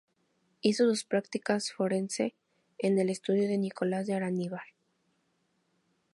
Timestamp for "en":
2.79-2.97